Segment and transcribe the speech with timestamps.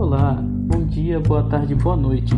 [0.00, 2.34] Olá, bom dia, boa tarde, boa noite.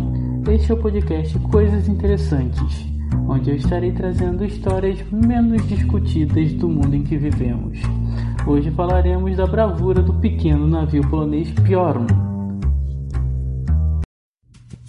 [0.51, 2.85] Este é o podcast Coisas Interessantes,
[3.29, 7.79] onde eu estarei trazendo histórias menos discutidas do mundo em que vivemos.
[8.45, 12.09] Hoje falaremos da bravura do pequeno navio polonês Piorun.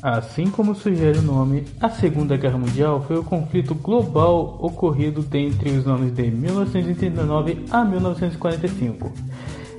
[0.02, 5.70] Assim como sugere o nome, a Segunda Guerra Mundial foi o conflito global ocorrido dentre
[5.70, 9.14] os anos de 1939 a 1945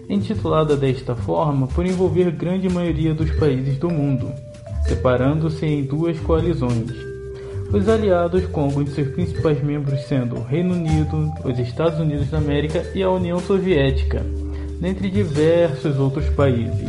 [0.09, 4.33] intitulada desta forma por envolver grande maioria dos países do mundo,
[4.87, 6.91] separando-se em duas coalizões.
[7.73, 12.31] Os aliados, com alguns de seus principais membros sendo o Reino Unido, os Estados Unidos
[12.31, 14.25] da América e a União Soviética,
[14.81, 16.89] dentre diversos outros países.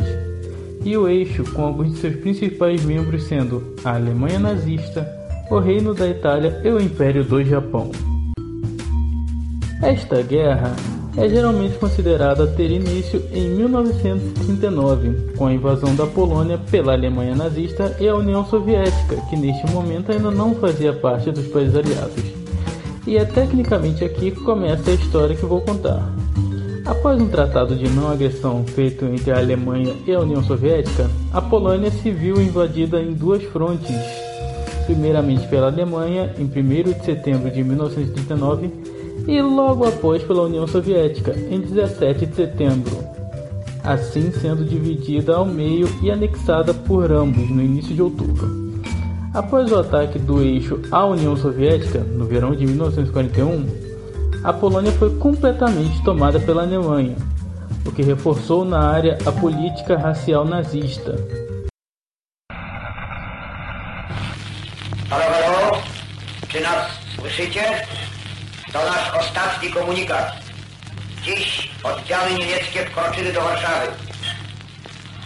[0.84, 5.04] E o eixo, com alguns de seus principais membros sendo a Alemanha nazista,
[5.50, 7.90] o Reino da Itália e o Império do Japão.
[9.82, 10.74] Esta guerra
[11.16, 17.96] é geralmente considerada ter início em 1939, com a invasão da Polônia pela Alemanha nazista
[17.98, 22.22] e a União Soviética, que neste momento ainda não fazia parte dos países aliados.
[23.06, 26.06] E é tecnicamente aqui que começa a história que vou contar.
[26.84, 31.40] Após um tratado de não agressão feito entre a Alemanha e a União Soviética, a
[31.40, 33.96] Polônia se viu invadida em duas frontes.
[34.84, 38.95] Primeiramente pela Alemanha, em 1 de setembro de 1939,
[39.26, 42.96] e logo após pela União Soviética, em 17 de setembro,
[43.82, 48.66] assim sendo dividida ao meio e anexada por ambos no início de outubro.
[49.34, 53.66] Após o ataque do eixo à União Soviética, no verão de 1941,
[54.44, 57.16] a Polônia foi completamente tomada pela Alemanha,
[57.84, 61.16] o que reforçou na área a política racial nazista.
[65.10, 65.82] Halo, halo?
[68.72, 70.32] To nasz ostatni komunikat.
[71.22, 73.86] Dziś oddziały niemieckie wkroczyły do Warszawy.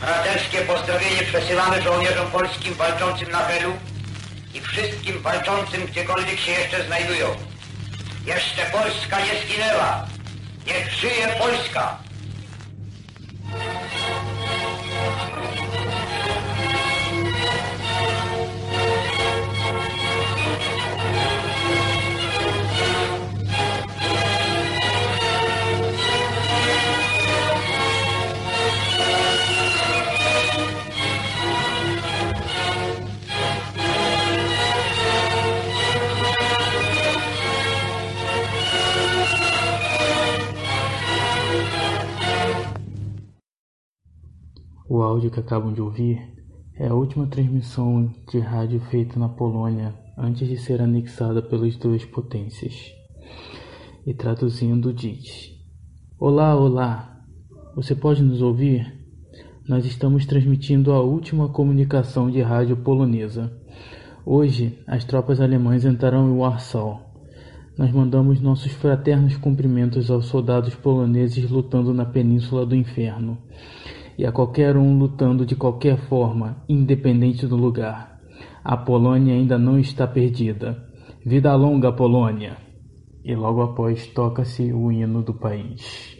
[0.00, 3.72] Braterskie pozdrowienie przesyłamy żołnierzom polskim walczącym na Helu
[4.54, 7.26] i wszystkim walczącym gdziekolwiek się jeszcze znajdują.
[8.26, 10.06] Jeszcze Polska nie zginęła.
[10.66, 12.09] Niech żyje Polska!
[45.20, 46.18] Áudio que acabam de ouvir
[46.74, 52.02] é a última transmissão de rádio feita na Polônia antes de ser anexada pelas duas
[52.06, 52.94] potências.
[54.06, 55.52] E traduzindo diz:
[56.18, 57.20] Olá, olá!
[57.76, 58.90] Você pode nos ouvir?
[59.68, 63.52] Nós estamos transmitindo a última comunicação de rádio polonesa.
[64.24, 66.98] Hoje, as tropas alemãs entraram em Warsaw.
[67.76, 73.36] Nós mandamos nossos fraternos cumprimentos aos soldados poloneses lutando na Península do Inferno
[74.20, 78.20] e a qualquer um lutando de qualquer forma, independente do lugar.
[78.62, 80.76] A Polônia ainda não está perdida.
[81.24, 82.58] Vida longa, Polônia!
[83.24, 86.18] E logo após toca-se o hino do país.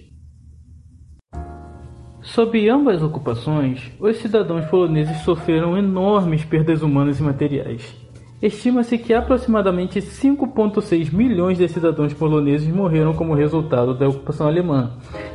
[2.23, 8.00] Sob ambas ocupações, os cidadãos poloneses sofreram enormes perdas humanas e materiais.
[8.43, 14.93] Estima-se que aproximadamente 5,6 milhões de cidadãos poloneses morreram como resultado da ocupação alemã,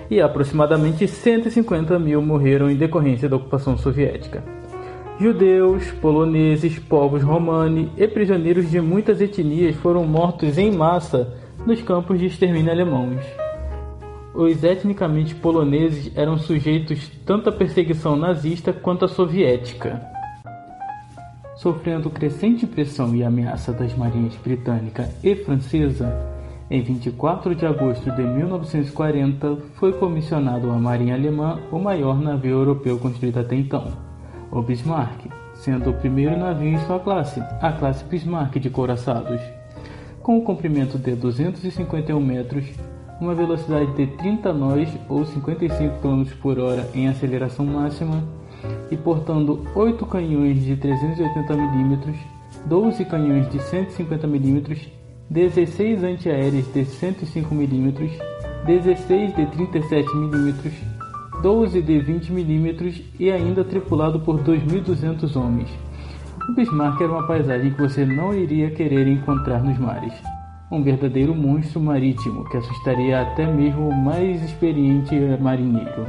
[0.09, 4.43] e aproximadamente 150 mil morreram em decorrência da ocupação soviética.
[5.19, 11.31] Judeus, poloneses, povos romani e prisioneiros de muitas etnias foram mortos em massa
[11.63, 13.23] nos campos de extermínio alemãos.
[14.33, 20.14] Os etnicamente poloneses eram sujeitos tanto à perseguição nazista quanto à soviética
[21.55, 26.35] sofrendo crescente pressão e ameaça das marinhas britânica e francesa,
[26.69, 32.97] em 24 de agosto de 1940 foi comissionado à Marinha Alemã o maior navio europeu
[32.97, 33.93] construído até então,
[34.51, 39.39] o Bismarck, sendo o primeiro navio em sua classe, a classe Bismarck de couraçados.
[40.23, 42.65] Com um comprimento de 251 metros,
[43.21, 48.23] uma velocidade de 30 nós ou 55 km por hora em aceleração máxima
[48.91, 51.99] e portando 8 canhões de 380 mm,
[52.65, 54.91] 12 canhões de 150 mm,
[55.29, 57.93] 16 antiaéreos de 105 mm,
[58.65, 60.53] 16 de 37 mm,
[61.41, 65.69] 12 de 20 mm e ainda tripulado por 2.200 homens.
[66.49, 70.13] O Bismarck era uma paisagem que você não iria querer encontrar nos mares.
[70.71, 76.05] Um verdadeiro monstro marítimo que assustaria até mesmo o mais experiente marinheiro.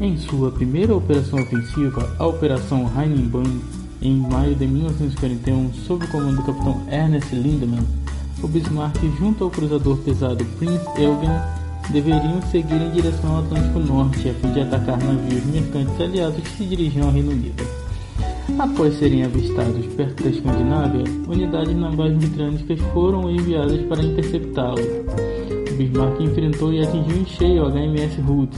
[0.00, 3.60] Em sua primeira operação ofensiva, a Operação Rheinbahn,
[4.00, 7.86] em maio de 1941, sob o comando do capitão Ernest Lindemann,
[8.42, 11.28] o Bismarck, junto ao cruzador pesado Prince Eugen,
[11.90, 16.56] deveriam seguir em direção ao Atlântico Norte a fim de atacar navios mercantes aliados que
[16.56, 17.62] se dirigiam ao Reino Unido.
[18.58, 24.80] Após serem avistados perto da Escandinávia, unidades navais britânicas foram enviadas para interceptá-lo.
[24.80, 28.50] O Bismarck enfrentou e atingiu em cheio o HMS Hood,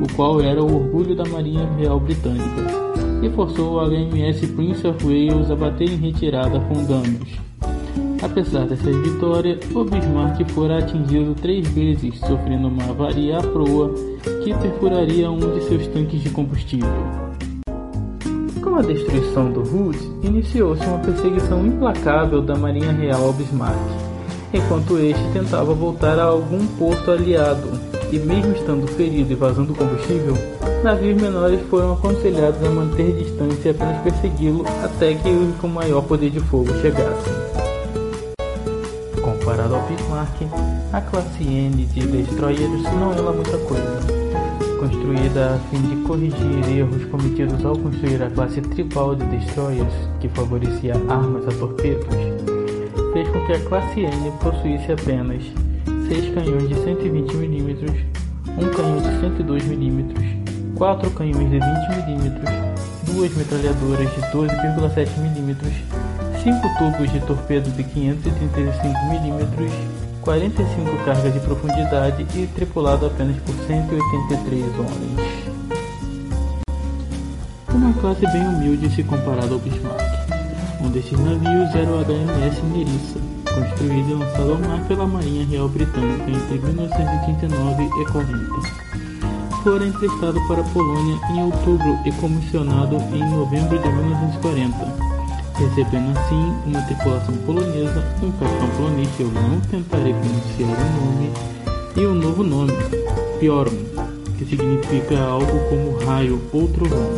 [0.00, 2.86] o qual era o orgulho da Marinha Real Britânica,
[3.22, 7.46] e forçou o HMS Prince of Wales a bater em retirada com danos.
[8.22, 13.92] Apesar dessa vitória, o Bismarck fora atingido três vezes, sofrendo uma avaria à proa
[14.42, 16.88] que perfuraria um de seus tanques de combustível.
[18.62, 23.78] Com a destruição do Hood, iniciou-se uma perseguição implacável da Marinha Real ao Bismarck,
[24.52, 30.34] enquanto este tentava voltar a algum porto aliado, e mesmo estando ferido e vazando combustível,
[30.82, 36.02] navios menores foram aconselhados a manter distância e apenas persegui-lo até que os com maior
[36.02, 37.32] poder de fogo chegassem.
[39.22, 40.42] Comparado ao Bismarck,
[40.92, 44.26] a classe N de destroyers não é lá muita coisa.
[44.78, 50.28] Construída a fim de corrigir erros cometidos ao construir a classe tribal de destroyers, que
[50.28, 52.06] favorecia armas a torpedos,
[53.12, 55.42] fez com que a classe N possuísse apenas
[56.08, 57.76] 6 canhões de 120 mm,
[58.58, 62.30] um canhão de 102 mm, 4 canhões de 20 mm,
[63.06, 65.56] duas metralhadoras de 12,7 mm,
[66.44, 73.54] 5 tubos de torpedo de 535 mm, 45 cargas de profundidade e tripulado apenas por
[73.66, 75.56] 183 homens.
[77.74, 80.00] Uma classe bem humilde se comparada ao Bismarck.
[80.80, 83.18] Um desses navios era o HMS Nerissa,
[83.56, 88.86] construído e lançado ao mar pela Marinha Real Britânica entre 1939 e 40.
[89.64, 94.76] Fora emprestado para a Polônia em outubro e comissionado em novembro de 1940,
[95.58, 101.30] recebendo assim uma tripulação polonesa, um capitão polonês que eu não tentarei pronunciar o nome,
[101.96, 102.74] e um novo nome,
[103.40, 103.84] Piorun,
[104.36, 107.10] que significa algo como raio ou trovão.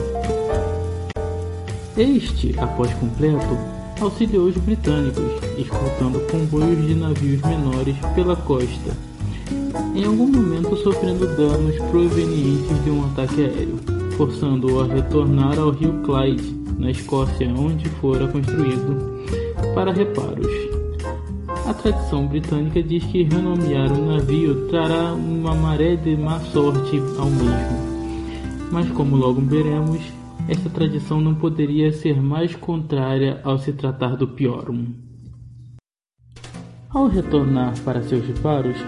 [1.97, 5.25] Este, após completo, auxiliou os britânicos,
[5.57, 8.97] escoltando comboios de navios menores pela costa,
[9.95, 13.79] em algum momento sofrendo danos provenientes de um ataque aéreo,
[14.17, 19.23] forçando-o a retornar ao rio Clyde, na Escócia, onde fora construído,
[19.75, 20.47] para reparos.
[21.67, 27.27] A tradição britânica diz que renomear um navio trará uma maré de má sorte ao
[27.27, 27.89] mesmo.
[28.71, 30.01] Mas como logo veremos,
[30.49, 34.87] esta tradição não poderia ser mais contrária ao se tratar do Piorum.
[36.89, 38.79] Ao retornar para seus reparos,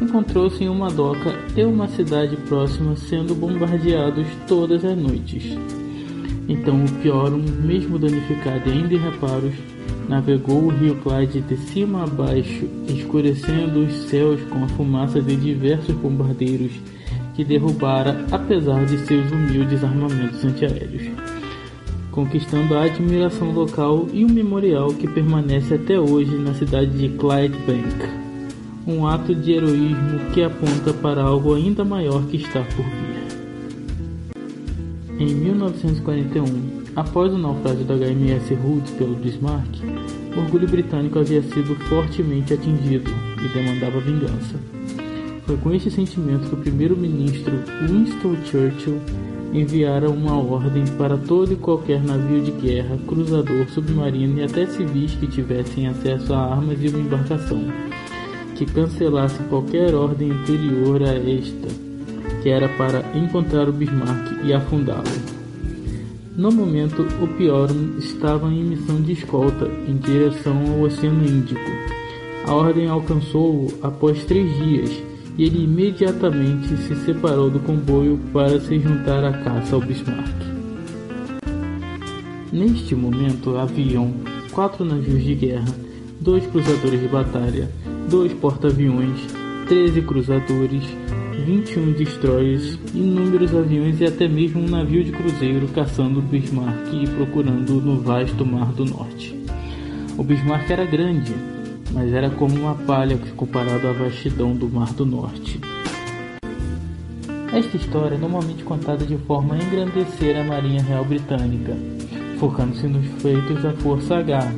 [0.00, 5.44] encontrou-se em uma doca e uma cidade próxima sendo bombardeados todas as noites.
[6.48, 9.54] Então o Piorum, mesmo danificado e ainda em reparos,
[10.08, 15.36] navegou o rio Clyde de cima a baixo, escurecendo os céus com a fumaça de
[15.36, 16.72] diversos bombardeiros
[17.34, 21.10] que derrubara apesar de seus humildes armamentos antiaéreos,
[22.10, 28.20] conquistando a admiração local e um memorial que permanece até hoje na cidade de Clydebank.
[28.86, 33.20] Um ato de heroísmo que aponta para algo ainda maior que está por vir.
[35.20, 36.44] Em 1941,
[36.96, 39.80] após o naufrágio da HMS Hood pelo Bismarck,
[40.34, 43.10] o orgulho britânico havia sido fortemente atingido
[43.44, 44.79] e demandava vingança.
[45.50, 47.52] Foi com este sentimento que o primeiro-ministro
[47.88, 49.00] Winston Churchill
[49.52, 55.16] enviara uma ordem para todo e qualquer navio de guerra, cruzador, submarino e até civis
[55.16, 57.64] que tivessem acesso a armas e uma embarcação,
[58.54, 61.66] que cancelasse qualquer ordem anterior a esta,
[62.44, 65.02] que era para encontrar o Bismarck e afundá-lo.
[66.36, 71.70] No momento, o Piorum estava em missão de escolta em direção ao Oceano Índico.
[72.46, 75.09] A ordem alcançou-o após três dias
[75.40, 80.36] e ele imediatamente se separou do comboio para se juntar à caça ao Bismarck.
[82.52, 84.12] Neste momento haviam
[84.52, 85.74] quatro navios de guerra,
[86.20, 87.70] dois cruzadores de batalha,
[88.06, 89.18] dois porta-aviões,
[89.66, 90.84] 13 cruzadores,
[91.46, 97.06] 21 destroyers, inúmeros aviões e até mesmo um navio de cruzeiro caçando o Bismarck e
[97.08, 99.34] procurando no vasto Mar do Norte.
[100.18, 101.32] O Bismarck era grande,
[101.92, 105.60] mas era como uma palha comparado à vastidão do Mar do Norte.
[107.52, 111.76] Esta história é normalmente contada de forma a engrandecer a Marinha Real Britânica,
[112.38, 114.52] focando-se nos feitos da Força H,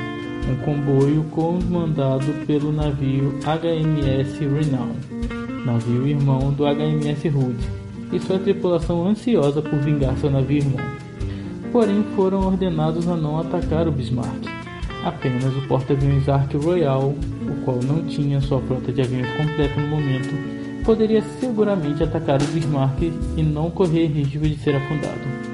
[0.51, 4.93] um comboio comandado pelo navio HMS Renown,
[5.65, 7.57] navio irmão do HMS Hood,
[8.13, 10.87] e sua tripulação ansiosa por vingar seu navio irmão.
[11.73, 14.52] Porém, foram ordenados a não atacar o Bismarck.
[15.05, 19.89] Apenas o porta-aviões Ark Royal, o qual não tinha sua frota de aviões completa no
[19.89, 23.03] momento, poderia seguramente atacar o Bismarck
[23.37, 25.53] e não correr risco de ser afundado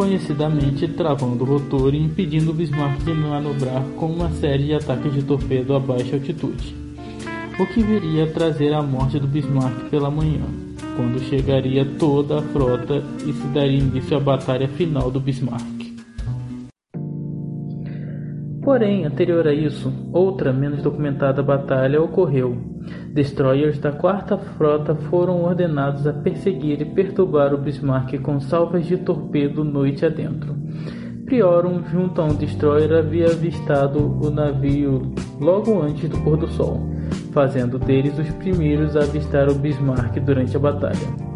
[0.00, 5.12] conhecidamente travando o rotor e impedindo o Bismarck de manobrar com uma série de ataques
[5.12, 6.74] de torpedo a baixa altitude,
[7.58, 10.46] o que viria a trazer a morte do Bismarck pela manhã,
[10.96, 15.79] quando chegaria toda a frota e se daria início à batalha final do Bismarck.
[18.70, 22.56] Porém, anterior a isso, outra menos documentada batalha ocorreu.
[23.12, 28.96] Destroyers da Quarta Frota foram ordenados a perseguir e perturbar o Bismarck com salvas de
[28.96, 30.54] torpedo noite adentro.
[31.24, 36.80] Priorum, junto a um destroyer, havia avistado o navio logo antes do pôr do sol,
[37.32, 41.29] fazendo deles os primeiros a avistar o Bismarck durante a batalha.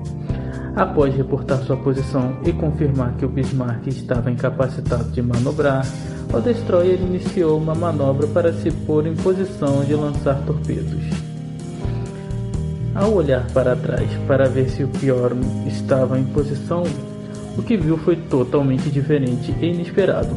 [0.76, 5.86] Após reportar sua posição e confirmar que o Bismarck estava incapacitado de manobrar,
[6.32, 11.04] o destroyer iniciou uma manobra para se pôr em posição de lançar torpedos.
[12.92, 15.32] Ao olhar para trás para ver se o Pior
[15.66, 16.82] estava em posição,
[17.56, 20.34] o que viu foi totalmente diferente e inesperado.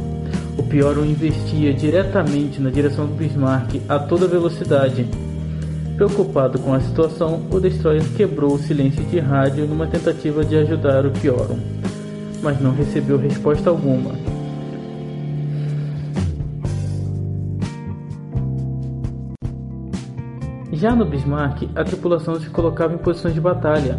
[0.55, 5.07] O Pior investia diretamente na direção do Bismarck a toda velocidade.
[5.97, 11.07] Preocupado com a situação, o destroyer quebrou o silêncio de rádio numa tentativa de ajudar
[11.07, 11.57] o Piorum,
[12.43, 14.11] mas não recebeu resposta alguma.
[20.71, 23.97] Já no Bismarck, a tripulação se colocava em posições de batalha,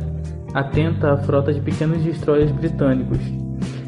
[0.54, 3.18] atenta à frota de pequenos destroyers britânicos,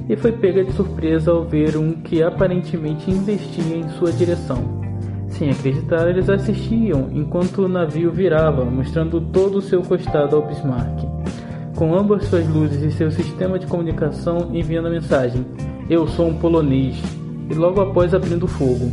[0.09, 4.80] e foi pega de surpresa ao ver um que aparentemente investia em sua direção.
[5.31, 11.07] Sem acreditar, eles assistiam enquanto o navio virava, mostrando todo o seu costado ao Bismarck,
[11.77, 15.47] com ambas suas luzes e seu sistema de comunicação enviando a mensagem:
[15.89, 17.01] Eu sou um polonês,
[17.49, 18.91] e logo após abrindo fogo.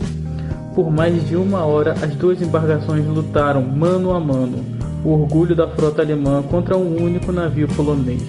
[0.74, 4.64] Por mais de uma hora, as duas embarcações lutaram mano a mano,
[5.04, 8.24] o orgulho da frota alemã contra um único navio polonês.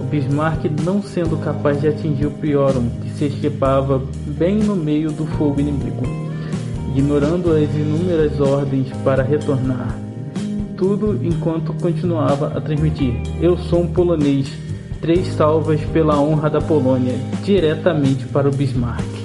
[0.00, 5.12] O Bismarck não sendo capaz de atingir o Priorum, que se esquipava bem no meio
[5.12, 6.21] do fogo inimigo,
[6.94, 9.98] ignorando as inúmeras ordens para retornar.
[10.76, 14.52] Tudo enquanto continuava a transmitir: Eu sou um polonês,
[15.00, 19.22] três salvas pela honra da Polônia, diretamente para o Bismarck.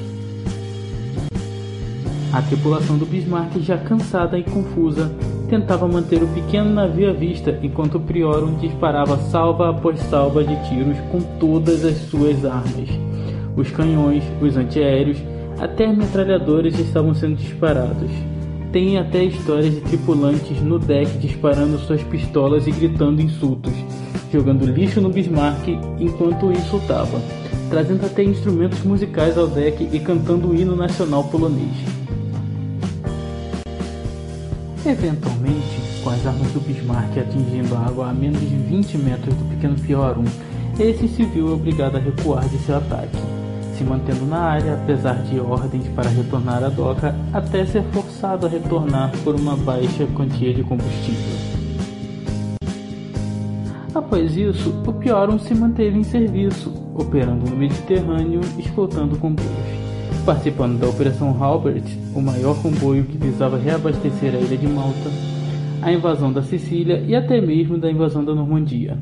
[2.31, 5.11] A tripulação do Bismarck, já cansada e confusa,
[5.49, 10.55] tentava manter o pequeno navio à vista enquanto o Priorum disparava salva após salva de
[10.69, 12.89] tiros com todas as suas armas.
[13.55, 15.17] Os canhões, os antiaéreos,
[15.59, 18.11] até metralhadores estavam sendo disparados.
[18.71, 23.73] Tem até histórias de tripulantes no deck disparando suas pistolas e gritando insultos,
[24.31, 25.67] jogando lixo no Bismarck
[25.99, 27.19] enquanto o insultava,
[27.69, 31.75] trazendo até instrumentos musicais ao deck e cantando o hino nacional polonês.
[34.85, 39.49] Eventualmente, com as armas do Bismarck atingindo a água a menos de 20 metros do
[39.49, 40.23] pequeno Piorum,
[40.79, 43.17] esse se viu obrigado a recuar de seu ataque,
[43.77, 48.49] se mantendo na área apesar de ordens para retornar à doca, até ser forçado a
[48.49, 51.37] retornar por uma baixa quantia de combustível.
[53.93, 59.87] Após isso, o Piorum se manteve em serviço, operando no Mediterrâneo, escoltando comboios
[60.27, 65.09] participando da Operação Halbert, o maior comboio que visava reabastecer a ilha de Malta,
[65.81, 68.97] a invasão da Sicília e até mesmo da invasão da Normandia.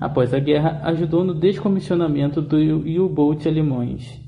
[0.00, 4.18] Após a guerra, ajudou no descomissionamento do U-Boat alemães,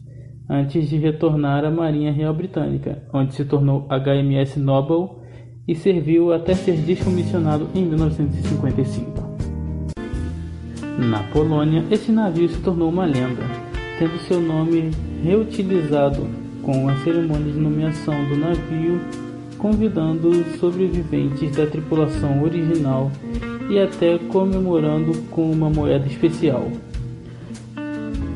[0.47, 5.23] antes de retornar à Marinha Real Britânica, onde se tornou HMS Noble
[5.67, 9.33] e serviu até ser descomissionado em 1955.
[10.99, 13.43] Na Polônia, esse navio se tornou uma lenda,
[13.99, 14.91] tendo seu nome
[15.25, 16.29] reutilizado
[16.63, 19.01] com a cerimônia de nomeação do navio,
[19.57, 23.11] convidando os sobreviventes da tripulação original
[23.71, 26.71] e até comemorando com uma moeda especial.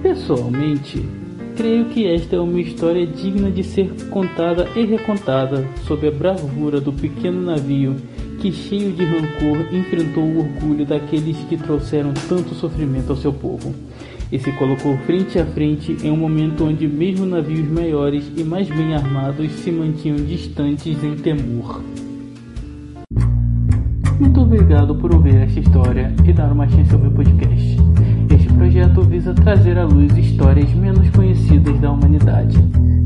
[0.03, 1.05] Pessoalmente,
[1.57, 6.81] creio que esta é uma história digna de ser contada e recontada sobre a bravura
[6.81, 7.97] do pequeno navio
[8.41, 13.75] que, cheio de rancor, enfrentou o orgulho daqueles que trouxeram tanto sofrimento ao seu povo
[14.31, 18.69] e se colocou frente a frente em um momento onde mesmo navios maiores e mais
[18.69, 21.81] bem armados se mantinham distantes em temor.
[24.19, 27.77] Muito obrigado por ouvir esta história e dar uma chance ao meu podcast.
[28.31, 32.57] Este projeto visa trazer à luz histórias menos conhecidas da humanidade,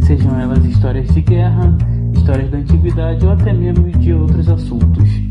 [0.07, 1.77] sejam elas histórias de guerra,
[2.15, 5.31] histórias da antiguidade ou até mesmo de outros assuntos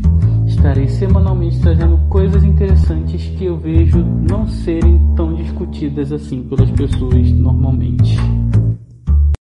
[0.60, 7.32] estarei semanalmente trazendo coisas interessantes que eu vejo não serem tão discutidas assim pelas pessoas
[7.32, 8.18] normalmente.